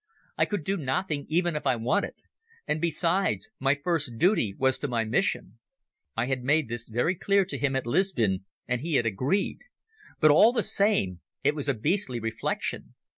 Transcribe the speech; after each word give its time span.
I 0.35 0.45
could 0.45 0.63
do 0.63 0.77
nothing 0.77 1.27
even 1.29 1.55
if 1.55 1.67
I 1.67 1.75
wanted, 1.75 2.15
and, 2.67 2.81
besides, 2.81 3.51
my 3.59 3.75
first 3.75 4.17
duty 4.17 4.55
was 4.57 4.79
to 4.79 4.87
my 4.87 5.03
mission. 5.03 5.59
I 6.17 6.25
had 6.25 6.41
made 6.43 6.69
this 6.69 6.89
very 6.89 7.13
clear 7.13 7.45
to 7.45 7.57
him 7.59 7.75
at 7.75 7.85
Lisbon 7.85 8.45
and 8.67 8.81
he 8.81 8.95
had 8.95 9.05
agreed, 9.05 9.59
but 10.19 10.31
all 10.31 10.53
the 10.53 10.63
same 10.63 11.19
it 11.43 11.53
was 11.53 11.69
a 11.69 11.75
beastly 11.75 12.19
reflection. 12.19 12.95